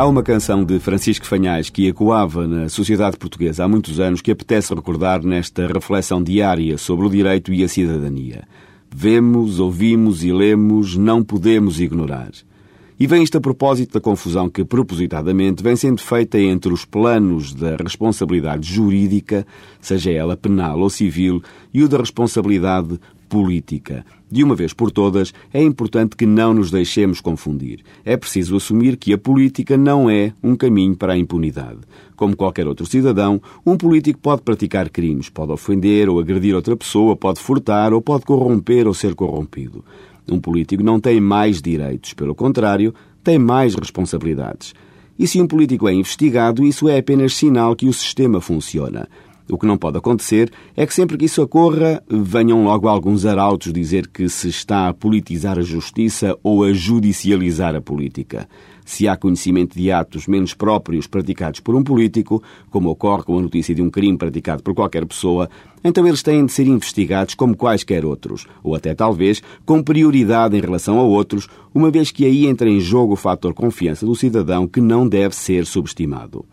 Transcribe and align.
Há 0.00 0.06
uma 0.06 0.22
canção 0.22 0.64
de 0.64 0.78
Francisco 0.78 1.26
Fanhais 1.26 1.68
que 1.68 1.86
ecoava 1.86 2.46
na 2.46 2.70
sociedade 2.70 3.18
portuguesa 3.18 3.64
há 3.64 3.68
muitos 3.68 4.00
anos 4.00 4.22
que 4.22 4.30
apetece 4.30 4.74
recordar 4.74 5.22
nesta 5.22 5.66
reflexão 5.66 6.22
diária 6.22 6.78
sobre 6.78 7.04
o 7.04 7.10
direito 7.10 7.52
e 7.52 7.62
a 7.62 7.68
cidadania. 7.68 8.44
Vemos, 8.90 9.60
ouvimos 9.60 10.24
e 10.24 10.32
lemos, 10.32 10.96
não 10.96 11.22
podemos 11.22 11.82
ignorar. 11.82 12.30
E 12.98 13.06
vem 13.06 13.22
isto 13.22 13.36
a 13.36 13.42
propósito 13.42 13.92
da 13.92 14.00
confusão 14.00 14.48
que, 14.48 14.64
propositadamente, 14.64 15.62
vem 15.62 15.76
sendo 15.76 16.00
feita 16.00 16.40
entre 16.40 16.72
os 16.72 16.86
planos 16.86 17.52
da 17.52 17.76
responsabilidade 17.76 18.72
jurídica, 18.72 19.46
seja 19.82 20.10
ela 20.10 20.34
penal 20.34 20.80
ou 20.80 20.88
civil, 20.88 21.42
e 21.74 21.84
o 21.84 21.88
da 21.90 21.98
responsabilidade 21.98 22.98
política. 23.30 24.04
De 24.28 24.42
uma 24.42 24.56
vez 24.56 24.72
por 24.72 24.90
todas, 24.90 25.32
é 25.54 25.62
importante 25.62 26.16
que 26.16 26.26
não 26.26 26.52
nos 26.52 26.68
deixemos 26.70 27.20
confundir. 27.20 27.80
É 28.04 28.16
preciso 28.16 28.56
assumir 28.56 28.96
que 28.96 29.12
a 29.12 29.18
política 29.18 29.76
não 29.76 30.10
é 30.10 30.32
um 30.42 30.56
caminho 30.56 30.96
para 30.96 31.12
a 31.12 31.18
impunidade. 31.18 31.78
Como 32.16 32.36
qualquer 32.36 32.66
outro 32.66 32.84
cidadão, 32.84 33.40
um 33.64 33.76
político 33.76 34.18
pode 34.18 34.42
praticar 34.42 34.90
crimes, 34.90 35.28
pode 35.28 35.52
ofender 35.52 36.08
ou 36.08 36.18
agredir 36.18 36.56
outra 36.56 36.76
pessoa, 36.76 37.16
pode 37.16 37.40
furtar 37.40 37.94
ou 37.94 38.02
pode 38.02 38.24
corromper 38.24 38.88
ou 38.88 38.92
ser 38.92 39.14
corrompido. 39.14 39.84
Um 40.28 40.40
político 40.40 40.82
não 40.82 40.98
tem 40.98 41.20
mais 41.20 41.62
direitos, 41.62 42.12
pelo 42.12 42.34
contrário, 42.34 42.92
tem 43.22 43.38
mais 43.38 43.76
responsabilidades. 43.76 44.74
E 45.16 45.26
se 45.26 45.40
um 45.40 45.46
político 45.46 45.88
é 45.88 45.94
investigado, 45.94 46.64
isso 46.64 46.88
é 46.88 46.98
apenas 46.98 47.34
sinal 47.34 47.76
que 47.76 47.86
o 47.86 47.92
sistema 47.92 48.40
funciona. 48.40 49.08
O 49.50 49.58
que 49.58 49.66
não 49.66 49.76
pode 49.76 49.98
acontecer 49.98 50.50
é 50.76 50.86
que 50.86 50.94
sempre 50.94 51.18
que 51.18 51.24
isso 51.24 51.42
ocorra, 51.42 52.02
venham 52.08 52.64
logo 52.64 52.86
alguns 52.86 53.26
arautos 53.26 53.72
dizer 53.72 54.06
que 54.06 54.28
se 54.28 54.48
está 54.48 54.88
a 54.88 54.94
politizar 54.94 55.58
a 55.58 55.62
justiça 55.62 56.38
ou 56.42 56.62
a 56.62 56.72
judicializar 56.72 57.74
a 57.74 57.80
política. 57.80 58.48
Se 58.84 59.08
há 59.08 59.16
conhecimento 59.16 59.76
de 59.76 59.90
atos 59.90 60.26
menos 60.26 60.54
próprios 60.54 61.06
praticados 61.06 61.60
por 61.60 61.74
um 61.74 61.82
político, 61.82 62.42
como 62.70 62.90
ocorre 62.90 63.24
com 63.24 63.38
a 63.38 63.42
notícia 63.42 63.74
de 63.74 63.82
um 63.82 63.90
crime 63.90 64.16
praticado 64.16 64.62
por 64.62 64.74
qualquer 64.74 65.04
pessoa, 65.04 65.48
então 65.82 66.06
eles 66.06 66.22
têm 66.22 66.46
de 66.46 66.52
ser 66.52 66.66
investigados 66.66 67.34
como 67.34 67.56
quaisquer 67.56 68.04
outros, 68.04 68.46
ou 68.62 68.74
até 68.74 68.94
talvez 68.94 69.42
com 69.64 69.82
prioridade 69.82 70.56
em 70.56 70.60
relação 70.60 70.98
a 70.98 71.02
outros, 71.02 71.48
uma 71.74 71.90
vez 71.90 72.10
que 72.10 72.24
aí 72.24 72.46
entra 72.46 72.68
em 72.68 72.80
jogo 72.80 73.14
o 73.14 73.16
fator 73.16 73.54
confiança 73.54 74.06
do 74.06 74.14
cidadão 74.14 74.66
que 74.66 74.80
não 74.80 75.08
deve 75.08 75.34
ser 75.34 75.66
subestimado. 75.66 76.44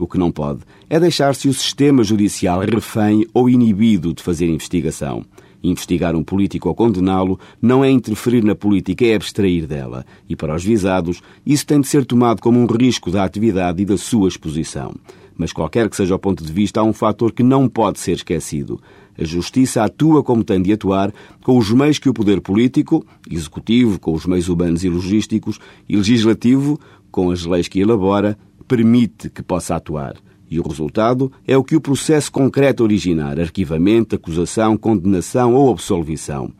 O 0.00 0.08
que 0.08 0.16
não 0.16 0.32
pode 0.32 0.60
é 0.88 0.98
deixar-se 0.98 1.46
o 1.46 1.52
sistema 1.52 2.02
judicial 2.02 2.60
refém 2.60 3.26
ou 3.34 3.50
inibido 3.50 4.14
de 4.14 4.22
fazer 4.22 4.46
investigação. 4.46 5.22
Investigar 5.62 6.16
um 6.16 6.24
político 6.24 6.70
ou 6.70 6.74
condená-lo 6.74 7.38
não 7.60 7.84
é 7.84 7.90
interferir 7.90 8.42
na 8.42 8.54
política, 8.54 9.04
é 9.04 9.14
abstrair 9.14 9.66
dela. 9.66 10.06
E 10.26 10.34
para 10.34 10.56
os 10.56 10.64
visados, 10.64 11.20
isso 11.44 11.66
tem 11.66 11.82
de 11.82 11.86
ser 11.86 12.06
tomado 12.06 12.40
como 12.40 12.58
um 12.58 12.64
risco 12.64 13.10
da 13.10 13.22
atividade 13.24 13.82
e 13.82 13.84
da 13.84 13.98
sua 13.98 14.28
exposição. 14.28 14.94
Mas 15.36 15.52
qualquer 15.52 15.86
que 15.90 15.96
seja 15.96 16.14
o 16.14 16.18
ponto 16.18 16.42
de 16.42 16.50
vista, 16.50 16.80
há 16.80 16.82
um 16.82 16.94
fator 16.94 17.30
que 17.30 17.42
não 17.42 17.68
pode 17.68 18.00
ser 18.00 18.12
esquecido. 18.12 18.80
A 19.18 19.24
justiça 19.24 19.84
atua 19.84 20.22
como 20.22 20.42
tem 20.42 20.62
de 20.62 20.72
atuar, 20.72 21.12
com 21.42 21.58
os 21.58 21.70
meios 21.70 21.98
que 21.98 22.08
o 22.08 22.14
poder 22.14 22.40
político, 22.40 23.04
executivo, 23.30 24.00
com 24.00 24.14
os 24.14 24.24
meios 24.24 24.48
humanos 24.48 24.82
e 24.82 24.88
logísticos, 24.88 25.58
e 25.86 25.94
legislativo, 25.94 26.80
com 27.10 27.30
as 27.30 27.44
leis 27.44 27.68
que 27.68 27.80
elabora, 27.80 28.38
permite 28.70 29.28
que 29.28 29.42
possa 29.42 29.74
atuar. 29.74 30.14
E 30.48 30.60
o 30.60 30.62
resultado 30.62 31.32
é 31.44 31.56
o 31.56 31.64
que 31.64 31.74
o 31.74 31.80
processo 31.80 32.30
concreto 32.30 32.84
originar: 32.84 33.40
arquivamento, 33.40 34.14
acusação, 34.14 34.76
condenação 34.76 35.54
ou 35.54 35.72
absolvição. 35.72 36.52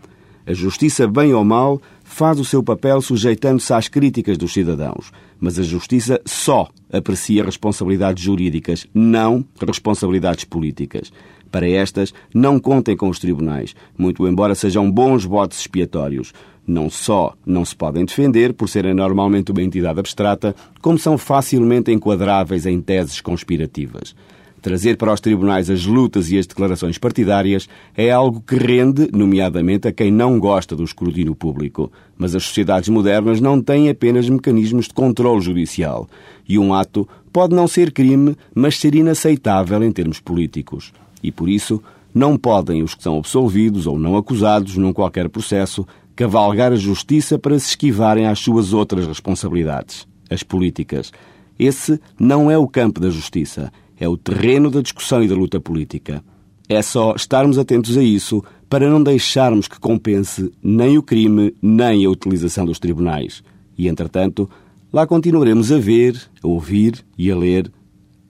A 0.45 0.53
justiça, 0.53 1.07
bem 1.07 1.33
ou 1.33 1.45
mal, 1.45 1.81
faz 2.03 2.41
o 2.41 2.45
seu 2.45 2.65
papel 2.65 3.01
sujeitando-se 3.01 3.73
às 3.73 3.87
críticas 3.87 4.37
dos 4.37 4.53
cidadãos. 4.53 5.13
Mas 5.39 5.57
a 5.57 5.63
justiça 5.63 6.21
só 6.27 6.69
aprecia 6.93 7.45
responsabilidades 7.45 8.25
jurídicas, 8.25 8.89
não 8.93 9.45
responsabilidades 9.65 10.45
políticas. 10.45 11.13
Para 11.49 11.69
estas, 11.69 12.13
não 12.35 12.59
contem 12.59 12.97
com 12.97 13.09
os 13.09 13.21
tribunais, 13.21 13.75
muito 13.97 14.27
embora 14.27 14.57
sejam 14.57 14.91
bons 14.91 15.25
botes 15.25 15.61
expiatórios 15.61 16.33
não 16.71 16.89
só 16.89 17.35
não 17.45 17.65
se 17.65 17.75
podem 17.75 18.05
defender 18.05 18.55
por 18.55 18.69
serem 18.69 18.95
normalmente 18.95 19.51
uma 19.51 19.63
entidade 19.63 19.99
abstrata, 19.99 20.55
como 20.81 20.99
são 20.99 21.19
facilmente 21.19 21.91
enquadráveis 21.91 22.65
em 22.65 22.81
teses 22.81 23.21
conspirativas. 23.21 24.15
Trazer 24.63 24.97
para 24.99 25.13
os 25.13 25.21
tribunais 25.21 25.71
as 25.71 25.87
lutas 25.87 26.31
e 26.31 26.39
as 26.39 26.47
declarações 26.47 26.99
partidárias 26.99 27.67
é 27.97 28.11
algo 28.11 28.43
que 28.43 28.57
rende, 28.57 29.09
nomeadamente, 29.11 29.89
a 29.89 29.93
quem 29.93 30.11
não 30.11 30.39
gosta 30.39 30.77
do 30.77 30.85
escrutínio 30.85 31.35
público. 31.35 31.91
Mas 32.17 32.35
as 32.35 32.45
sociedades 32.45 32.91
modernas 32.91 33.41
não 33.41 33.61
têm 33.63 33.89
apenas 33.89 34.29
mecanismos 34.29 34.87
de 34.87 34.93
controle 34.93 35.41
judicial. 35.41 36.07
E 36.47 36.59
um 36.59 36.75
ato 36.75 37.09
pode 37.33 37.55
não 37.55 37.67
ser 37.67 37.91
crime, 37.91 38.37
mas 38.55 38.79
ser 38.79 38.95
inaceitável 38.95 39.83
em 39.83 39.91
termos 39.91 40.21
políticos. 40.21 40.93
E 41.23 41.33
por 41.33 41.49
isso, 41.49 41.83
não 42.15 42.37
podem 42.37 42.83
os 42.83 42.95
que 42.95 43.03
são 43.03 43.17
absolvidos 43.17 43.87
ou 43.87 43.99
não 43.99 44.15
acusados 44.15 44.77
num 44.77 44.93
qualquer 44.93 45.31
processo 45.31 45.87
cavalgar 46.21 46.71
a 46.71 46.77
justiça 46.77 47.39
para 47.39 47.59
se 47.59 47.69
esquivarem 47.69 48.27
às 48.27 48.39
suas 48.41 48.75
outras 48.75 49.07
responsabilidades, 49.07 50.07
as 50.29 50.43
políticas. 50.43 51.11
Esse 51.59 51.99
não 52.19 52.51
é 52.51 52.59
o 52.59 52.69
campo 52.69 53.01
da 53.01 53.09
justiça, 53.09 53.73
é 53.99 54.07
o 54.07 54.19
terreno 54.19 54.71
da 54.71 54.83
discussão 54.83 55.25
e 55.25 55.29
da 55.29 55.35
luta 55.35 55.59
política. 55.59 56.23
É 56.69 56.83
só 56.83 57.15
estarmos 57.15 57.57
atentos 57.57 57.97
a 57.97 58.03
isso 58.03 58.45
para 58.69 58.87
não 58.87 59.03
deixarmos 59.03 59.67
que 59.67 59.81
compense 59.81 60.53
nem 60.63 60.99
o 60.99 61.03
crime 61.03 61.55
nem 61.63 62.05
a 62.05 62.11
utilização 62.11 62.67
dos 62.67 62.79
tribunais. 62.79 63.43
E, 63.79 63.89
entretanto, 63.89 64.47
lá 64.93 65.07
continuaremos 65.07 65.73
a 65.73 65.79
ver, 65.79 66.21
a 66.45 66.47
ouvir 66.47 67.03
e 67.17 67.31
a 67.31 67.37
ler. 67.37 67.73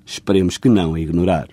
Esperemos 0.07 0.59
que 0.59 0.69
não 0.69 0.95
a 0.95 1.01
ignorar. 1.01 1.49